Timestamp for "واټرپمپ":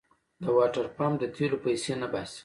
0.55-1.15